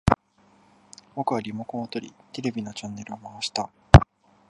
[1.13, 3.69] 僕はリモコンを取り、テレビのチャンネルを回した